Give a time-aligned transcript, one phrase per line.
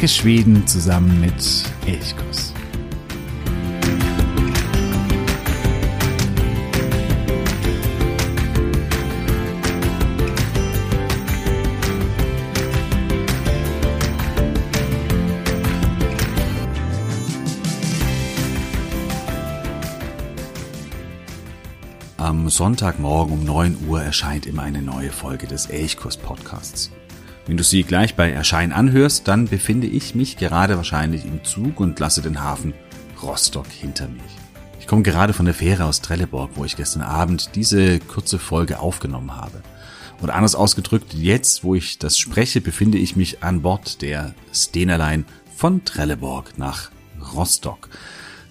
[0.00, 1.34] Entdecke Schweden zusammen mit
[1.84, 2.54] Elchkuss.
[22.16, 26.90] Am Sonntagmorgen um 9 Uhr erscheint immer eine neue Folge des Elchkurs Podcasts.
[27.46, 31.80] Wenn du sie gleich bei Erscheinen anhörst, dann befinde ich mich gerade wahrscheinlich im Zug
[31.80, 32.74] und lasse den Hafen
[33.22, 34.22] Rostock hinter mich.
[34.78, 38.78] Ich komme gerade von der Fähre aus Trelleborg, wo ich gestern Abend diese kurze Folge
[38.78, 39.62] aufgenommen habe.
[40.22, 45.24] Oder anders ausgedrückt, jetzt, wo ich das spreche, befinde ich mich an Bord der Stenerlein
[45.56, 46.90] von Trelleborg nach
[47.34, 47.88] Rostock.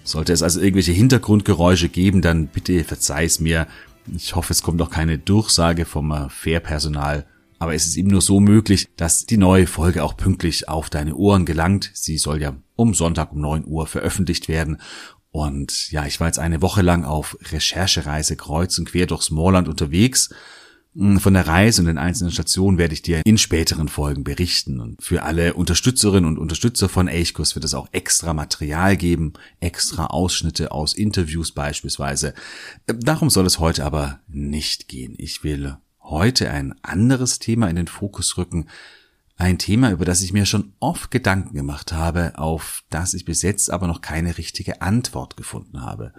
[0.02, 3.66] Sollte es also irgendwelche Hintergrundgeräusche geben, dann bitte verzeih es mir.
[4.12, 7.24] Ich hoffe, es kommt auch keine Durchsage vom Fährpersonal
[7.60, 11.14] aber es ist eben nur so möglich, dass die neue Folge auch pünktlich auf deine
[11.14, 11.90] Ohren gelangt.
[11.92, 14.80] Sie soll ja um Sonntag um 9 Uhr veröffentlicht werden.
[15.30, 19.68] Und ja, ich war jetzt eine Woche lang auf Recherchereise kreuz und quer durchs Moorland
[19.68, 20.30] unterwegs.
[20.94, 24.80] Von der Reise und den einzelnen Stationen werde ich dir in späteren Folgen berichten.
[24.80, 30.06] Und für alle Unterstützerinnen und Unterstützer von Elchkurs wird es auch extra Material geben, extra
[30.06, 32.32] Ausschnitte aus Interviews beispielsweise.
[32.86, 35.14] Darum soll es heute aber nicht gehen.
[35.18, 35.76] Ich will
[36.10, 38.68] heute ein anderes Thema in den Fokus rücken.
[39.36, 43.42] Ein Thema, über das ich mir schon oft Gedanken gemacht habe, auf das ich bis
[43.42, 46.12] jetzt aber noch keine richtige Antwort gefunden habe.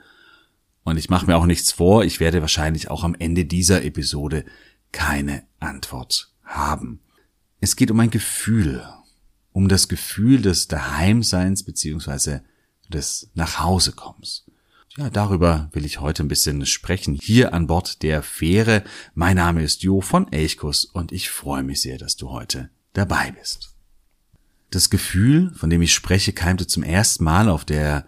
[0.84, 4.46] Und ich mache mir auch nichts vor, ich werde wahrscheinlich auch am Ende dieser Episode
[4.92, 7.02] keine Antwort haben.
[7.60, 8.84] Es geht um ein Gefühl,
[9.52, 12.44] um das Gefühl des Daheimseins beziehungsweise
[12.90, 14.46] des Nachhausekommens.
[14.98, 18.84] Ja, darüber will ich heute ein bisschen sprechen, hier an Bord der Fähre.
[19.14, 23.32] Mein Name ist Jo von Elchkus und ich freue mich sehr, dass du heute dabei
[23.32, 23.74] bist.
[24.70, 28.06] Das Gefühl, von dem ich spreche, keimte zum ersten Mal auf der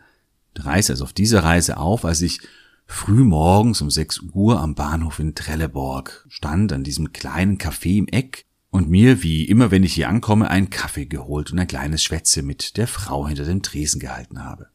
[0.57, 2.41] Reise, also auf dieser Reise auf, als ich
[2.85, 8.09] früh morgens um 6 Uhr am Bahnhof in Trelleborg stand, an diesem kleinen Café im
[8.09, 12.03] Eck und mir, wie immer wenn ich hier ankomme, einen Kaffee geholt und ein kleines
[12.03, 14.67] Schwätze mit der Frau hinter dem Tresen gehalten habe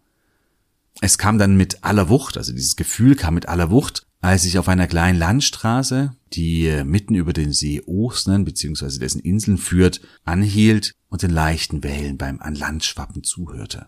[1.00, 4.58] es kam dann mit aller Wucht, also dieses Gefühl kam mit aller Wucht, als ich
[4.58, 8.98] auf einer kleinen Landstraße, die äh, mitten über den See Osnen bzw.
[8.98, 13.86] dessen Inseln führt, anhielt und den leichten Wellen beim an Land schwappen zuhörte.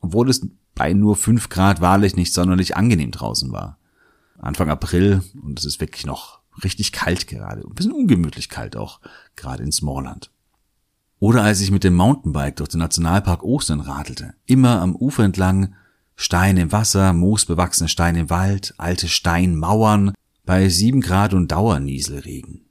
[0.00, 3.78] Obwohl es bei nur fünf Grad wahrlich nicht sonderlich angenehm draußen war.
[4.38, 9.00] Anfang April und es ist wirklich noch richtig kalt gerade, ein bisschen ungemütlich kalt auch,
[9.34, 10.30] gerade in Smallland.
[11.18, 15.74] Oder als ich mit dem Mountainbike durch den Nationalpark Ostern radelte, immer am Ufer entlang
[16.16, 20.12] Stein im Wasser, moosbewachsene Steine im Wald, alte Steinmauern,
[20.44, 22.66] bei sieben Grad und Dauernieselregen.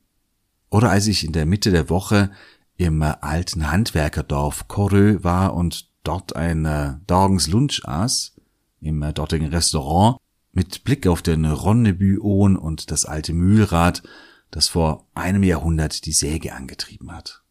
[0.70, 2.32] Oder als ich in der Mitte der Woche
[2.78, 8.36] im alten Handwerkerdorf Korö war und dort ein äh, Dorgens Lunch aß,
[8.82, 10.18] im äh, dortigen Restaurant,
[10.52, 14.04] mit Blick auf den Ronnebüon und das alte Mühlrad,
[14.52, 17.43] das vor einem Jahrhundert die Säge angetrieben hat.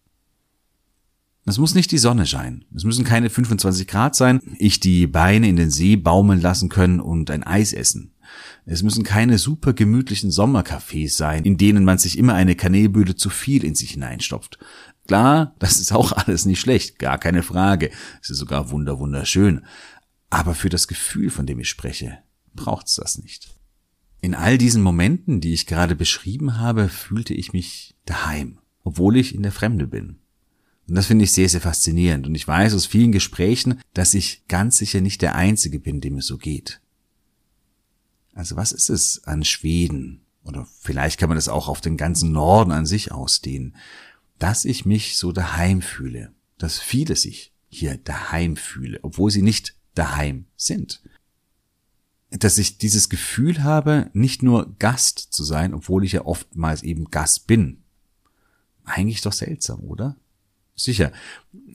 [1.44, 2.64] Es muss nicht die Sonne scheinen.
[2.74, 4.40] Es müssen keine 25 Grad sein.
[4.58, 8.14] Ich die Beine in den See baumeln lassen können und ein Eis essen.
[8.64, 13.28] Es müssen keine super gemütlichen Sommercafés sein, in denen man sich immer eine Kanälbühle zu
[13.28, 14.58] viel in sich hineinstopft.
[15.08, 17.90] Klar, das ist auch alles nicht schlecht, gar keine Frage.
[18.22, 19.64] Es ist sogar wunder wunderschön.
[20.30, 22.18] Aber für das Gefühl, von dem ich spreche,
[22.54, 23.58] braucht's das nicht.
[24.20, 29.34] In all diesen Momenten, die ich gerade beschrieben habe, fühlte ich mich daheim, obwohl ich
[29.34, 30.21] in der Fremde bin.
[30.88, 32.26] Und das finde ich sehr, sehr faszinierend.
[32.26, 36.18] Und ich weiß aus vielen Gesprächen, dass ich ganz sicher nicht der Einzige bin, dem
[36.18, 36.80] es so geht.
[38.34, 40.22] Also was ist es an Schweden?
[40.44, 43.76] Oder vielleicht kann man das auch auf den ganzen Norden an sich ausdehnen,
[44.38, 49.76] dass ich mich so daheim fühle, dass viele sich hier daheim fühle, obwohl sie nicht
[49.94, 51.02] daheim sind.
[52.30, 57.10] Dass ich dieses Gefühl habe, nicht nur Gast zu sein, obwohl ich ja oftmals eben
[57.10, 57.82] Gast bin.
[58.84, 60.16] Eigentlich doch seltsam, oder?
[60.82, 61.12] Sicher,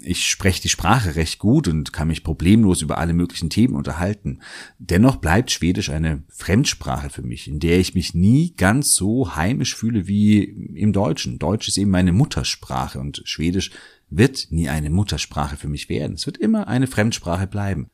[0.04, 4.42] ich spreche die Sprache recht gut und kann mich problemlos über alle möglichen Themen unterhalten.
[4.80, 9.76] Dennoch bleibt Schwedisch eine Fremdsprache für mich, in der ich mich nie ganz so heimisch
[9.76, 11.40] fühle wie im Deutschen.
[11.40, 13.72] Deutsch ist eben meine Muttersprache und Schwedisch
[14.10, 16.14] wird nie eine Muttersprache für mich werden.
[16.14, 17.90] Es wird immer eine Fremdsprache bleiben.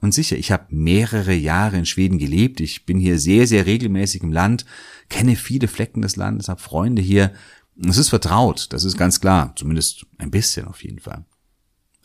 [0.00, 2.60] Und sicher, ich habe mehrere Jahre in Schweden gelebt.
[2.60, 4.66] Ich bin hier sehr, sehr regelmäßig im Land,
[5.08, 7.32] kenne viele Flecken des Landes, habe Freunde hier,
[7.84, 11.24] es ist vertraut, das ist ganz klar, zumindest ein bisschen auf jeden Fall.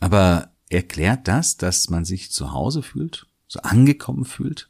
[0.00, 4.68] Aber erklärt das, dass man sich zu Hause fühlt, so angekommen fühlt?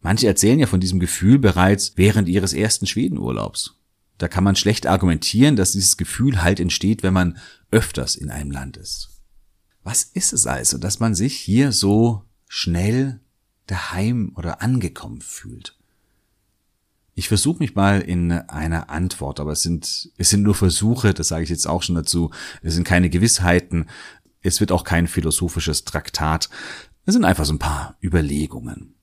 [0.00, 3.76] Manche erzählen ja von diesem Gefühl bereits während ihres ersten Schwedenurlaubs.
[4.18, 7.38] Da kann man schlecht argumentieren, dass dieses Gefühl halt entsteht, wenn man
[7.70, 9.10] öfters in einem Land ist.
[9.82, 13.20] Was ist es also, dass man sich hier so schnell
[13.66, 15.78] daheim oder angekommen fühlt?
[17.20, 21.28] Ich versuche mich mal in einer Antwort, aber es sind, es sind nur Versuche, das
[21.28, 22.30] sage ich jetzt auch schon dazu.
[22.62, 23.90] Es sind keine Gewissheiten.
[24.40, 26.48] Es wird auch kein philosophisches Traktat.
[27.04, 28.94] Es sind einfach so ein paar Überlegungen.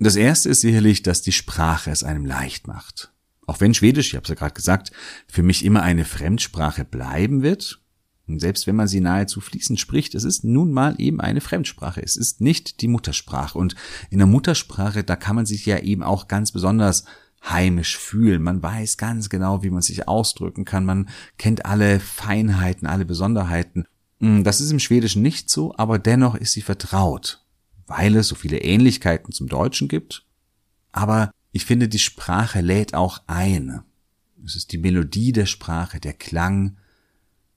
[0.00, 3.12] Das erste ist sicherlich, dass die Sprache es einem leicht macht.
[3.46, 4.90] Auch wenn Schwedisch, ich habe es ja gerade gesagt,
[5.28, 7.80] für mich immer eine Fremdsprache bleiben wird,
[8.28, 12.02] und selbst wenn man sie nahezu fließend spricht, es ist nun mal eben eine Fremdsprache.
[12.02, 13.56] Es ist nicht die Muttersprache.
[13.56, 13.76] Und
[14.10, 17.04] in der Muttersprache, da kann man sich ja eben auch ganz besonders
[17.44, 18.42] heimisch fühlen.
[18.42, 20.84] Man weiß ganz genau, wie man sich ausdrücken kann.
[20.84, 21.08] Man
[21.38, 23.86] kennt alle Feinheiten, alle Besonderheiten.
[24.20, 27.44] Hm, das ist im Schwedischen nicht so, aber dennoch ist sie vertraut,
[27.86, 30.24] weil es so viele Ähnlichkeiten zum Deutschen gibt.
[30.90, 33.82] Aber ich finde, die Sprache lädt auch ein.
[34.44, 36.76] Es ist die Melodie der Sprache, der Klang.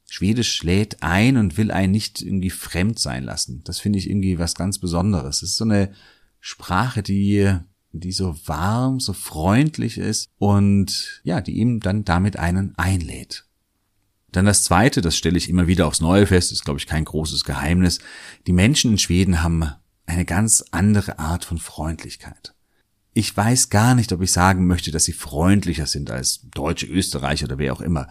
[0.10, 3.62] Schwedisch lädt ein und will einen nicht irgendwie fremd sein lassen.
[3.64, 5.38] Das finde ich irgendwie was ganz Besonderes.
[5.38, 5.92] Es ist so eine
[6.40, 7.54] Sprache, die,
[7.92, 13.46] die so warm, so freundlich ist und ja, die ihm dann damit einen einlädt.
[14.32, 17.06] Dann das zweite, das stelle ich immer wieder aufs Neue fest, ist glaube ich kein
[17.06, 18.00] großes Geheimnis.
[18.48, 19.72] Die Menschen in Schweden haben
[20.06, 22.54] eine ganz andere Art von Freundlichkeit
[23.20, 27.46] ich weiß gar nicht, ob ich sagen möchte, dass sie freundlicher sind als Deutsche, Österreicher
[27.46, 28.08] oder wer auch immer.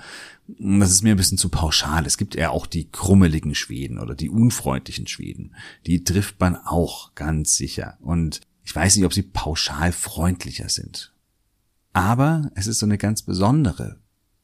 [0.46, 2.04] Das ist mir ein bisschen zu pauschal.
[2.06, 5.54] Es gibt ja auch die krummeligen Schweden oder die unfreundlichen Schweden.
[5.86, 7.96] Die trifft man auch ganz sicher.
[8.00, 11.14] Und ich weiß nicht, ob sie pauschal freundlicher sind.
[11.94, 13.98] Aber es ist so eine ganz besondere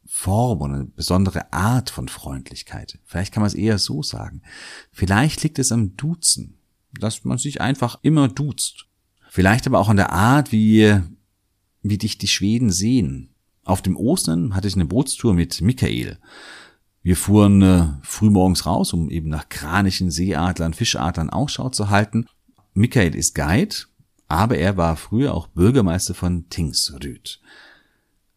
[0.07, 2.99] Form und eine besondere Art von Freundlichkeit.
[3.05, 4.41] Vielleicht kann man es eher so sagen.
[4.93, 6.59] Vielleicht liegt es am Duzen,
[6.99, 8.87] dass man sich einfach immer duzt.
[9.35, 10.97] Vielleicht aber auch an der Art, wie,
[11.83, 13.31] wie dich die Schweden sehen.
[13.65, 16.19] Auf dem Ostern hatte ich eine Bootstour mit Michael.
[17.03, 22.27] Wir fuhren äh, frühmorgens raus, um eben nach Kranichen, Seeadlern, Fischadlern Ausschau zu halten.
[22.75, 23.75] Michael ist Guide,
[24.29, 27.41] aber er war früher auch Bürgermeister von Tingsryd.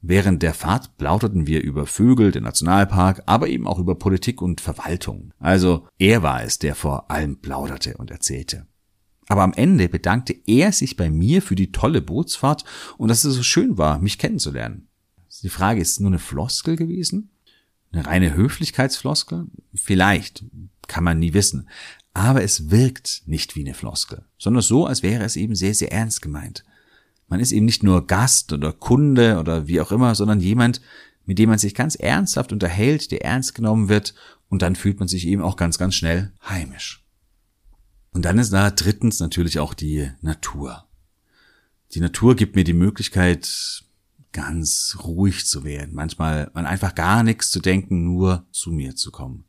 [0.02, 4.62] Während der Fahrt plauderten wir über Vögel, den Nationalpark, aber eben auch über Politik und
[4.62, 5.32] Verwaltung.
[5.38, 8.66] Also er war es, der vor allem plauderte und erzählte.
[9.28, 12.64] Aber am Ende bedankte er sich bei mir für die tolle Bootsfahrt
[12.98, 14.88] und dass es so schön war, mich kennenzulernen.
[15.44, 17.30] Die Frage ist nur eine Floskel gewesen?
[17.92, 19.48] Eine reine Höflichkeitsfloskel?
[19.74, 20.44] Vielleicht,
[20.88, 21.70] kann man nie wissen.
[22.14, 25.92] Aber es wirkt nicht wie eine Floskel, sondern so, als wäre es eben sehr, sehr
[25.92, 26.64] ernst gemeint.
[27.28, 30.82] Man ist eben nicht nur Gast oder Kunde oder wie auch immer, sondern jemand,
[31.26, 34.16] mit dem man sich ganz ernsthaft unterhält, der ernst genommen wird
[34.50, 37.07] und dann fühlt man sich eben auch ganz, ganz schnell heimisch.
[38.12, 40.86] Und dann ist da drittens natürlich auch die Natur.
[41.94, 43.84] Die Natur gibt mir die Möglichkeit,
[44.34, 45.96] ganz ruhig zu werden.
[45.96, 49.46] Manchmal an einfach gar nichts zu denken, nur zu mir zu kommen.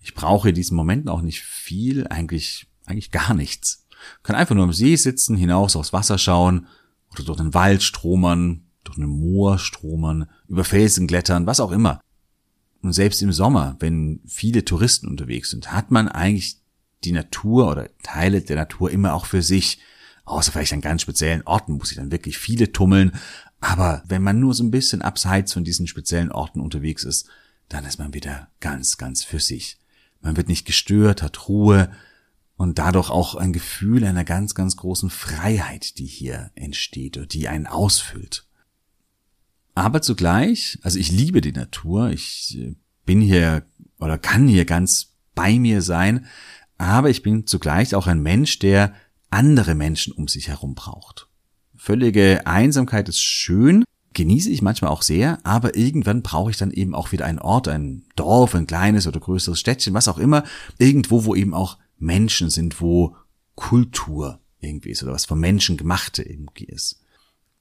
[0.00, 3.86] Ich brauche in diesen Momenten auch nicht viel, eigentlich, eigentlich gar nichts.
[4.18, 6.66] Ich kann einfach nur am See sitzen, hinaus aufs Wasser schauen
[7.12, 12.00] oder durch den Wald stromern, durch einen Moor stromern, über Felsen klettern, was auch immer.
[12.82, 16.58] Und selbst im Sommer, wenn viele Touristen unterwegs sind, hat man eigentlich
[17.04, 19.80] die Natur oder Teile der Natur immer auch für sich.
[20.24, 23.12] Außer vielleicht an ganz speziellen Orten muss ich dann wirklich viele tummeln.
[23.60, 27.28] Aber wenn man nur so ein bisschen abseits von diesen speziellen Orten unterwegs ist,
[27.68, 29.78] dann ist man wieder ganz, ganz für sich.
[30.20, 31.90] Man wird nicht gestört, hat Ruhe
[32.56, 37.48] und dadurch auch ein Gefühl einer ganz, ganz großen Freiheit, die hier entsteht oder die
[37.48, 38.46] einen ausfüllt.
[39.74, 42.74] Aber zugleich, also ich liebe die Natur, ich äh,
[43.06, 43.64] bin hier
[44.00, 46.26] oder kann hier ganz bei mir sein,
[46.78, 48.94] aber ich bin zugleich auch ein Mensch, der
[49.30, 51.28] andere Menschen um sich herum braucht.
[51.76, 56.94] Völlige Einsamkeit ist schön, genieße ich manchmal auch sehr, aber irgendwann brauche ich dann eben
[56.94, 60.44] auch wieder einen Ort, ein Dorf, ein kleines oder größeres Städtchen, was auch immer,
[60.78, 63.16] irgendwo, wo eben auch Menschen sind, wo
[63.54, 67.00] Kultur irgendwie ist oder was von Menschen gemachte irgendwie ist.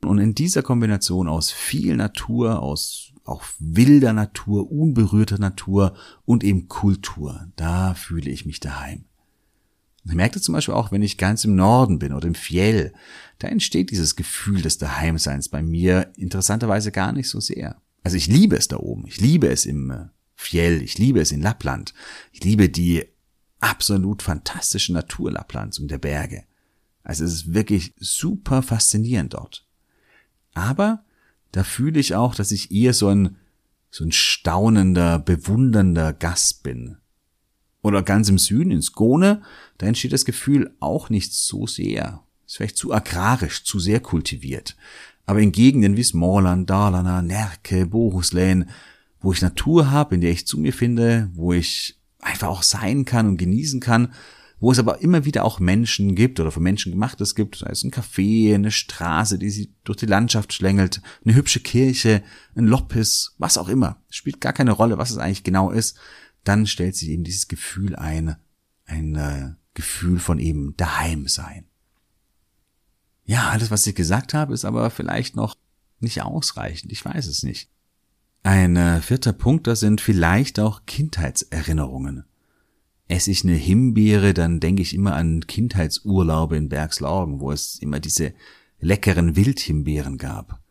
[0.04, 5.96] Und in dieser Kombination aus viel Natur, aus auch wilder Natur, unberührter Natur
[6.26, 9.06] und eben Kultur, da fühle ich mich daheim.
[10.08, 12.94] Ich merke zum Beispiel auch, wenn ich ganz im Norden bin oder im Fjell,
[13.40, 17.82] da entsteht dieses Gefühl des Daheimseins bei mir interessanterweise gar nicht so sehr.
[18.04, 21.32] Also ich liebe es da oben, ich liebe es im äh, Fjell, ich liebe es
[21.32, 21.94] in Lappland,
[22.32, 23.06] ich liebe die
[23.60, 26.44] absolut fantastische Natur Lapplands und der Berge.
[27.04, 29.66] Also es ist wirklich super faszinierend dort.
[30.54, 31.04] Aber
[31.52, 33.38] da fühle ich auch, dass ich eher so ein,
[33.90, 36.98] so ein staunender, bewundernder Gast bin.
[37.88, 39.42] Oder ganz im Süden, in Skone,
[39.78, 42.24] da entsteht das Gefühl auch nicht so sehr.
[42.46, 44.76] Ist vielleicht zu agrarisch, zu sehr kultiviert.
[45.26, 48.70] Aber in Gegenden wie Småland, Dalarna, Närke, Bohuslän,
[49.20, 52.64] wo ich Natur habe, in der ich zu mir finde, wo ich einfach einfach auch
[52.64, 54.14] sein kann und genießen kann,
[54.60, 57.84] wo es aber immer wieder auch Menschen gibt oder von Menschen gemachtes gibt, sei es
[57.84, 62.24] ein Café, eine Straße, die sie durch die Landschaft schlängelt, eine hübsche Kirche,
[62.56, 65.98] ein Loppis, was auch immer, spielt gar keine Rolle, was es eigentlich genau ist,
[66.48, 68.36] dann stellt sich eben dieses Gefühl ein,
[68.86, 71.66] ein äh, Gefühl von eben daheim sein.
[73.26, 75.56] Ja, alles, was ich gesagt habe, ist aber vielleicht noch
[76.00, 76.92] nicht ausreichend.
[76.92, 77.70] Ich weiß es nicht.
[78.44, 82.24] Ein äh, vierter Punkt, das sind vielleicht auch Kindheitserinnerungen.
[83.10, 88.00] Esse ich eine Himbeere, dann denke ich immer an Kindheitsurlaube in Bergslaugen, wo es immer
[88.00, 88.34] diese
[88.80, 90.62] leckeren Wildhimbeeren gab.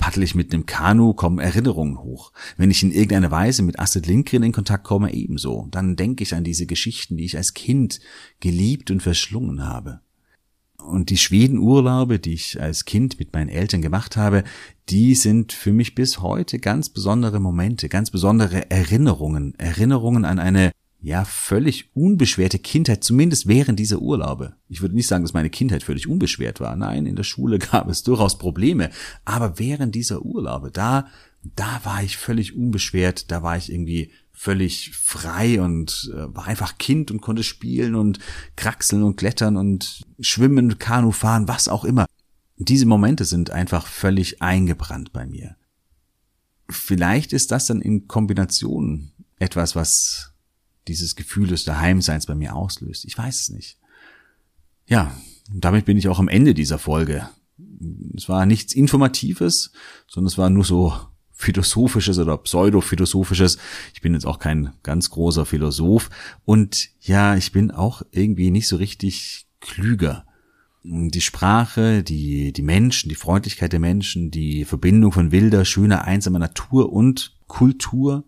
[0.00, 2.32] Paddel ich mit einem Kanu, kommen Erinnerungen hoch.
[2.56, 5.68] Wenn ich in irgendeiner Weise mit Astrid Lindgren in Kontakt komme, ebenso.
[5.70, 8.00] Dann denke ich an diese Geschichten, die ich als Kind
[8.40, 10.00] geliebt und verschlungen habe.
[10.78, 14.42] Und die Schwedenurlaube, die ich als Kind mit meinen Eltern gemacht habe,
[14.88, 20.72] die sind für mich bis heute ganz besondere Momente, ganz besondere Erinnerungen, Erinnerungen an eine
[21.02, 24.54] ja völlig unbeschwerte Kindheit, zumindest während dieser Urlaube.
[24.68, 26.76] Ich würde nicht sagen, dass meine Kindheit völlig unbeschwert war.
[26.76, 28.90] Nein, in der Schule gab es durchaus Probleme,
[29.24, 31.06] aber während dieser Urlaube, da
[31.42, 36.78] da war ich völlig unbeschwert, da war ich irgendwie völlig frei und äh, war einfach
[36.78, 38.18] Kind und konnte spielen und
[38.56, 42.06] kraxeln und klettern und schwimmen, Kanu fahren, was auch immer.
[42.56, 45.56] Diese Momente sind einfach völlig eingebrannt bei mir.
[46.68, 50.29] Vielleicht ist das dann in Kombination etwas, was
[50.88, 53.04] dieses Gefühl des Daheimseins bei mir auslöst.
[53.04, 53.78] Ich weiß es nicht.
[54.86, 55.14] Ja,
[55.52, 57.28] damit bin ich auch am Ende dieser Folge.
[58.16, 59.72] Es war nichts Informatives,
[60.08, 60.94] sondern es war nur so
[61.32, 63.58] philosophisches oder pseudophilosophisches.
[63.94, 66.10] Ich bin jetzt auch kein ganz großer Philosoph
[66.44, 70.26] und ja, ich bin auch irgendwie nicht so richtig klüger.
[70.82, 76.38] Die Sprache, die, die Menschen, die Freundlichkeit der Menschen, die Verbindung von wilder, schöner, einsamer
[76.38, 78.24] Natur und Kultur,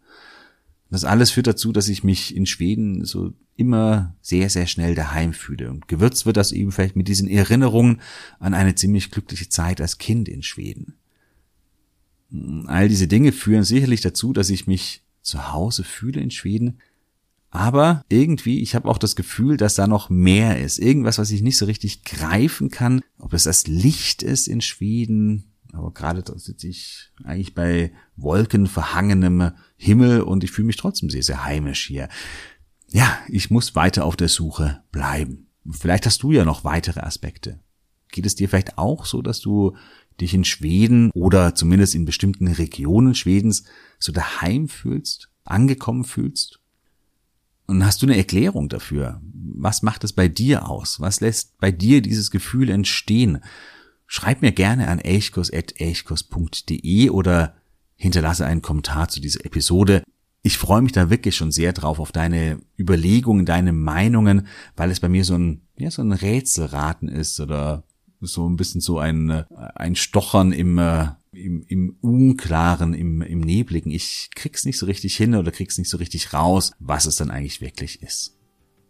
[0.93, 5.33] das alles führt dazu, dass ich mich in Schweden so immer sehr, sehr schnell daheim
[5.33, 5.71] fühle.
[5.71, 8.03] Und gewürzt wird das eben vielleicht mit diesen Erinnerungen
[8.39, 10.99] an eine ziemlich glückliche Zeit als Kind in Schweden.
[12.67, 16.79] All diese Dinge führen sicherlich dazu, dass ich mich zu Hause fühle in Schweden.
[17.49, 20.79] Aber irgendwie, ich habe auch das Gefühl, dass da noch mehr ist.
[20.79, 23.01] Irgendwas, was ich nicht so richtig greifen kann.
[23.19, 25.52] Ob es das Licht ist in Schweden.
[25.73, 31.23] Aber gerade da sitze ich eigentlich bei wolkenverhangenem Himmel und ich fühle mich trotzdem sehr,
[31.23, 32.09] sehr heimisch hier.
[32.91, 35.49] Ja, ich muss weiter auf der Suche bleiben.
[35.71, 37.59] Vielleicht hast du ja noch weitere Aspekte.
[38.11, 39.75] Geht es dir vielleicht auch so, dass du
[40.21, 43.65] dich in Schweden oder zumindest in bestimmten Regionen Schwedens
[43.99, 46.61] so daheim fühlst, angekommen fühlst?
[47.67, 49.23] Und hast du eine Erklärung dafür?
[49.33, 51.01] Was macht es bei dir aus?
[51.01, 53.43] Was lässt bei dir dieses Gefühl entstehen?
[54.15, 57.57] Schreib mir gerne an elchkos.elchkos.de oder
[57.97, 60.03] hinterlasse einen Kommentar zu dieser Episode.
[60.43, 65.01] Ich freue mich da wirklich schon sehr drauf auf deine Überlegungen, deine Meinungen, weil es
[65.01, 67.85] bei mir so ein, ja, so ein Rätselraten ist oder
[68.21, 69.45] so ein bisschen so ein, äh,
[69.77, 73.91] ein Stochern im, äh, im, im Unklaren, im, im Nebligen.
[73.91, 77.31] Ich krieg's nicht so richtig hin oder krieg's nicht so richtig raus, was es dann
[77.31, 78.37] eigentlich wirklich ist.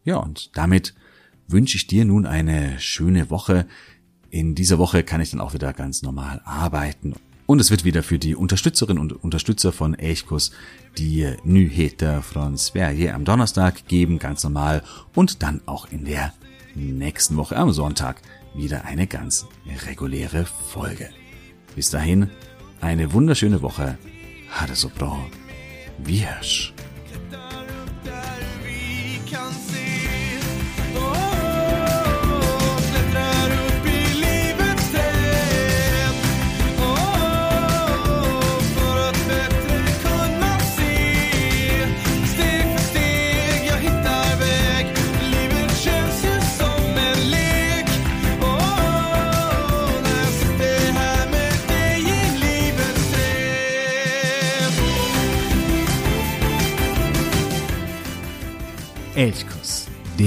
[0.03, 0.97] Ja, und damit
[1.47, 3.69] wünsche ich dir nun eine schöne Woche.
[4.33, 7.13] In dieser Woche kann ich dann auch wieder ganz normal arbeiten.
[7.45, 10.53] Und es wird wieder für die Unterstützerinnen und Unterstützer von Elchkus
[10.97, 14.85] die Nyheter von Sverige am Donnerstag geben, ganz normal.
[15.15, 16.33] Und dann auch in der
[16.75, 18.23] nächsten Woche am Sonntag
[18.55, 19.47] wieder eine ganz
[19.87, 21.11] reguläre Folge.
[21.75, 22.31] Bis dahin,
[22.81, 23.99] eine wunderschöne Woche.
[24.59, 25.19] Ha det så bra.
[25.99, 26.25] Vi